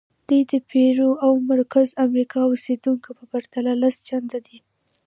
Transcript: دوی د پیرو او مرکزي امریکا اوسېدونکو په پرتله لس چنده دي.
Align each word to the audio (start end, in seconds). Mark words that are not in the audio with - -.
دوی 0.27 0.41
د 0.51 0.53
پیرو 0.69 1.09
او 1.25 1.31
مرکزي 1.51 1.93
امریکا 2.05 2.39
اوسېدونکو 2.47 3.09
په 3.17 3.23
پرتله 3.31 3.71
لس 3.81 3.95
چنده 4.07 4.39
دي. 4.45 4.57